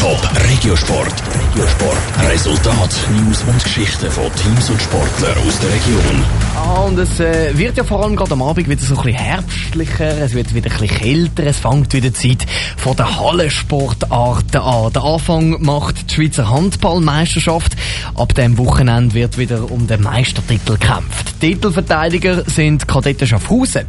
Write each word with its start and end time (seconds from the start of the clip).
Top 0.00 0.30
Regiosport. 0.48 1.12
Regiosport. 1.50 1.98
Resultat, 2.30 2.94
News 3.16 3.42
und 3.42 3.64
Geschichten 3.64 4.08
von 4.08 4.32
Teams 4.36 4.70
und 4.70 4.80
Sportlern 4.80 5.36
aus 5.44 5.58
der 5.58 5.70
Region. 5.70 6.24
Ah, 6.54 6.82
und 6.82 6.98
es 7.00 7.18
äh, 7.18 7.56
wird 7.58 7.76
ja 7.76 7.82
vor 7.82 8.04
allem 8.04 8.14
gerade 8.14 8.32
am 8.32 8.42
Abend 8.42 8.68
wieder 8.68 8.80
so 8.80 8.94
ein 8.94 9.02
bisschen 9.02 9.18
herbstlicher, 9.18 10.18
es 10.18 10.34
wird 10.34 10.54
wieder 10.54 10.70
ein 10.70 10.78
bisschen 10.78 10.98
kälter, 10.98 11.46
es 11.46 11.58
fängt 11.58 11.92
wieder 11.92 12.10
die 12.10 12.36
Zeit 12.36 12.48
von 12.76 12.94
der 12.94 13.18
Hallensportarten 13.18 14.60
an. 14.60 14.92
Der 14.92 15.02
Anfang 15.02 15.62
macht 15.62 16.10
die 16.10 16.14
Schweizer 16.14 16.48
Handballmeisterschaft. 16.48 17.72
Ab 18.14 18.34
dem 18.36 18.56
Wochenende 18.56 19.14
wird 19.14 19.36
wieder 19.36 19.68
um 19.68 19.88
den 19.88 20.02
Meistertitel 20.02 20.74
gekämpft. 20.74 21.40
Titelverteidiger 21.40 22.44
sind 22.48 22.86
Kadetten 22.86 23.26
Schaffhausen. 23.26 23.86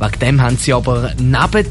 Wegen 0.00 0.18
dem 0.20 0.40
haben 0.40 0.56
sie 0.56 0.72
aber 0.72 1.12
neben 1.18 1.66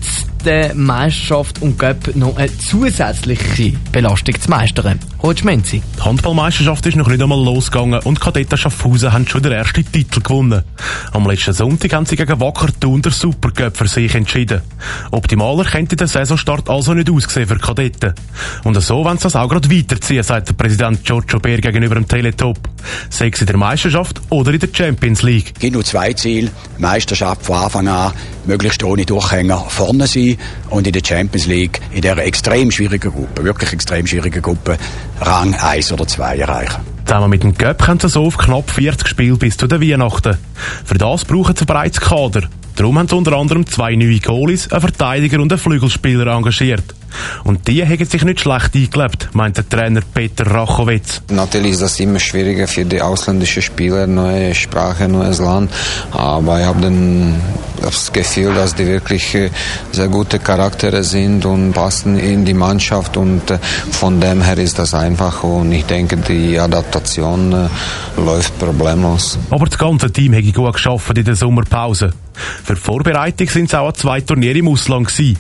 der 0.46 0.74
Meisterschaft 0.76 1.62
und 1.62 1.78
Göpp 1.78 2.16
noch 2.16 2.38
eine 2.38 2.56
zusätzliche 2.58 3.74
Belastung 3.92 4.40
zu 4.40 4.50
meistern. 4.50 5.00
Holst 5.22 5.44
Menzi? 5.44 5.82
Die 5.98 6.02
Handballmeisterschaft 6.02 6.86
ist 6.86 6.96
noch 6.96 7.08
nicht 7.08 7.22
einmal 7.22 7.44
losgegangen 7.44 8.00
und 8.02 8.22
Kadetten 8.22 8.58
Schaffhausen 8.58 9.12
haben 9.12 9.28
schon 9.28 9.44
den 9.44 9.52
ersten 9.52 9.90
Titel 9.92 10.22
gewonnen. 10.22 10.64
Am 11.12 11.28
letzten 11.28 11.54
Sonntag 11.54 11.94
haben 11.94 12.06
sie 12.06 12.16
gegen 12.16 12.40
Wacker 12.40 12.70
Thun 12.80 13.02
der 13.02 13.12
Supercup 13.12 13.76
für 13.76 13.88
sich 13.88 14.16
entschieden. 14.16 14.62
Optimaler 15.12 15.66
könnte 15.66 15.96
der 15.96 16.08
Saisonstart 16.08 16.70
also 16.70 16.94
nicht 16.94 17.10
aussehen 17.10 17.48
für 17.48 17.58
Kadetten. 17.58 18.14
Und 18.64 18.82
so 18.82 19.04
wollen 19.04 19.18
sie 19.18 19.24
das 19.24 19.36
auch 19.36 19.50
gerade 19.50 19.70
weiterziehen, 19.70 20.24
sagt 20.24 20.50
der 20.50 20.54
Präsident 20.54 21.04
Giorgio 21.04 21.40
Bär 21.40 21.60
gegenüber 21.60 21.96
dem 21.96 22.08
Teletop. 22.08 22.58
Sei 23.10 23.30
es 23.34 23.42
in 23.42 23.48
der 23.48 23.58
Meisterschaft 23.58 24.22
oder 24.30 24.54
in 24.54 24.60
der 24.60 24.70
Champions 24.72 25.22
League. 25.22 25.52
Es 25.54 25.60
gibt 25.60 25.74
nur 25.74 25.84
zwei 25.84 26.14
Ziele. 26.14 26.50
Meisterschaft 26.78 27.46
von 27.46 27.58
Anfang 27.58 27.88
an, 27.90 28.14
möglichst 28.46 28.84
ohne 28.84 29.06
Durchhänger 29.06 29.66
vorne 29.68 30.08
sein 30.08 30.29
und 30.70 30.86
in 30.86 30.94
der 30.94 31.02
Champions 31.06 31.48
League 31.48 31.82
in 31.92 32.02
dieser 32.02 32.18
extrem 32.18 32.72
schwierigen 32.72 33.12
Gruppe, 33.12 33.44
wirklich 33.44 33.74
extrem 33.74 34.06
schwierigen 34.06 34.42
Gruppe, 34.42 34.78
Rang 35.22 35.54
1 35.54 35.92
oder 35.92 36.08
2 36.08 36.38
erreichen. 36.38 36.82
Zusammen 37.06 37.30
mit 37.30 37.44
dem 37.44 37.58
Göpp 37.58 37.84
kommen 37.84 38.00
sie 38.00 38.10
so 38.10 38.26
auf 38.26 38.38
knapp 38.38 38.70
40 38.70 39.08
Spiele 39.08 39.36
bis 39.36 39.58
zu 39.58 39.68
den 39.68 39.82
Weihnachten. 39.82 40.38
Für 40.86 40.98
das 40.98 41.26
brauchen 41.26 41.56
sie 41.56 41.66
bereits 41.66 42.00
Kader. 42.00 42.48
Darum 42.76 43.00
haben 43.00 43.08
sie 43.08 43.16
unter 43.16 43.34
anderem 43.34 43.66
zwei 43.66 43.96
neue 43.96 44.20
Goalies, 44.20 44.72
einen 44.72 44.82
Verteidiger 44.82 45.42
und 45.42 45.52
einen 45.52 45.60
Flügelspieler 45.60 46.28
engagiert. 46.28 46.96
Und 47.44 47.68
die 47.68 47.86
haben 47.86 48.06
sich 48.06 48.24
nicht 48.24 48.42
schlecht 48.42 48.76
eingelebt, 48.76 49.30
meint 49.34 49.58
der 49.58 49.68
Trainer 49.68 50.02
Peter 50.14 50.46
Rachowitz. 50.46 51.22
Natürlich 51.30 51.74
ist 51.74 51.82
das 51.82 52.00
immer 52.00 52.20
schwieriger 52.20 52.68
für 52.68 52.86
die 52.86 53.02
ausländischen 53.02 53.62
Spieler, 53.62 54.08
neue 54.08 54.54
Sprache, 54.56 55.08
neues 55.08 55.40
Land. 55.40 55.72
Aber 56.12 56.60
ich 56.60 56.66
habe 56.66 56.92
das 57.82 58.12
Gefühl, 58.12 58.54
dass 58.54 58.76
die 58.76 58.86
wirklich 58.86 59.36
äh, 59.36 59.50
sehr 59.92 60.08
gute 60.08 60.40
Charaktere 60.40 61.04
sind 61.04 61.46
und 61.46 61.74
passen 61.74 62.18
in 62.18 62.46
die 62.46 62.54
Mannschaft. 62.54 63.18
Und 63.18 63.50
äh, 63.52 63.60
von 63.92 64.20
dem 64.20 64.42
her 64.42 64.58
ist 64.58 64.80
das 64.80 64.94
einfach. 64.94 65.44
Und 65.44 65.72
ich 65.72 65.86
denke, 65.86 66.18
die 66.18 66.60
Adaptation 66.60 67.54
äh, 67.54 67.70
läuft 68.20 68.58
problemlos. 68.60 69.38
Aber 69.50 69.66
das 69.66 69.78
ganze 69.78 70.12
Team 70.12 70.34
hat 70.36 70.54
gut 70.54 70.74
geschafft 70.74 71.18
in 71.18 71.24
der 71.24 71.36
Sommerpause. 71.36 72.12
Für 72.64 72.76
die 72.76 72.82
Vorbereitung 72.82 73.48
sind 73.48 73.66
es 73.66 73.76
auch 73.76 73.92
zwei 73.94 74.22
Turniere 74.22 74.60
im 74.60 74.68
Ausland 74.68 75.08
gewesen. 75.08 75.38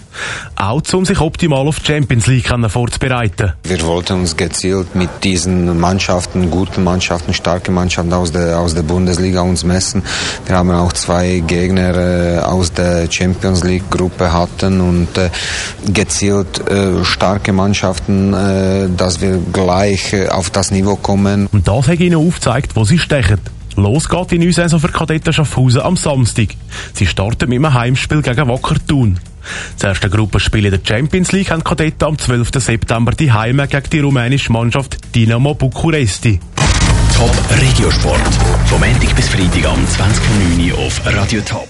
Auch 0.55 0.81
um 0.93 1.05
sich 1.05 1.19
optimal 1.19 1.67
auf 1.67 1.79
die 1.79 1.85
Champions 1.85 2.27
League 2.27 2.49
vorzubereiten. 2.69 3.53
Wir 3.63 3.81
wollten 3.83 4.13
uns 4.13 4.35
gezielt 4.35 4.95
mit 4.95 5.09
diesen 5.23 5.79
Mannschaften, 5.79 6.49
guten 6.49 6.83
Mannschaften, 6.83 7.33
starken 7.33 7.73
Mannschaften 7.73 8.13
aus 8.13 8.31
der, 8.31 8.59
aus 8.59 8.73
der 8.75 8.83
Bundesliga 8.83 9.41
uns 9.41 9.63
messen. 9.63 10.03
Wir 10.45 10.55
haben 10.55 10.71
auch 10.71 10.93
zwei 10.93 11.41
Gegner 11.45 11.95
äh, 11.95 12.39
aus 12.39 12.73
der 12.73 13.09
Champions 13.09 13.63
League 13.63 13.89
Gruppe 13.89 14.31
hatten 14.31 14.81
und 14.81 15.17
äh, 15.17 15.29
gezielt 15.93 16.67
äh, 16.69 17.03
starke 17.03 17.53
Mannschaften, 17.53 18.31
dass 18.97 19.21
wir 19.21 19.39
gleich 19.51 20.29
auf 20.29 20.49
das 20.49 20.71
Niveau 20.71 20.95
kommen. 20.95 21.47
Und 21.51 21.67
das 21.67 21.87
hat 21.87 21.99
ihnen 21.99 22.15
aufgezeigt, 22.15 22.75
wo 22.75 22.83
sie 22.83 22.97
stechen. 22.97 23.39
Los 23.79 24.09
geht 24.09 24.31
die 24.31 24.39
neue 24.39 24.51
Saison 24.51 24.79
für 24.79 24.89
Kadetten 24.89 25.31
Schaffhausen 25.31 25.81
am 25.81 25.95
Samstag. 25.95 26.49
Sie 26.93 27.05
starten 27.05 27.49
mit 27.49 27.57
einem 27.63 27.73
Heimspiel 27.73 28.21
gegen 28.21 28.47
Wacker 28.47 28.75
Thun. 28.85 29.19
Das 29.77 29.85
erste 29.85 30.09
Gruppenspiel 30.09 30.65
in 30.65 30.71
der 30.71 30.81
Champions 30.83 31.31
League 31.31 31.49
haben 31.49 31.63
Kadetten 31.63 32.05
am 32.05 32.17
12. 32.17 32.49
September 32.55 33.13
die 33.13 33.31
Heime 33.31 33.67
gegen 33.67 33.89
die 33.89 33.99
rumänische 33.99 34.51
Mannschaft 34.51 35.15
Dinamo 35.15 35.53
Bucuresti. 35.53 36.39
Top 37.15 37.35
Regiosport. 37.51 38.19
Vom 38.65 38.81
Montag 38.81 39.15
bis 39.15 39.29
Freitag 39.29 39.65
am 39.65 39.79
20.09. 39.85 40.73
auf 40.73 41.01
Radio 41.05 41.41
Top. 41.41 41.69